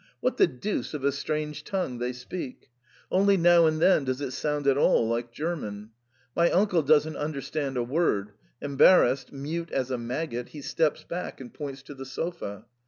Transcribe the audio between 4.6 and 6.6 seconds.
at all like German. My